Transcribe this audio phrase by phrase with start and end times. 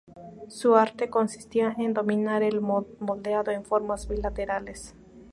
[0.47, 4.95] Su arte consistía en dominar el moldeado en formas bilaterales.